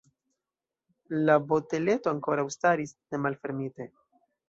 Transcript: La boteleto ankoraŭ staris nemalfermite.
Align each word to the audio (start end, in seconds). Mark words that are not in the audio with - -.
La 1.27 1.35
boteleto 1.53 2.13
ankoraŭ 2.15 2.49
staris 2.59 2.97
nemalfermite. 2.99 3.93